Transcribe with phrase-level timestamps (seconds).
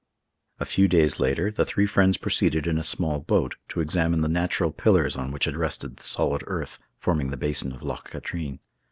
[0.59, 4.27] A few days later, the three friends proceeded in a small boat to examine the
[4.27, 8.57] natural pillars on which had rested the solid earth forming the basin of Loch Katrine.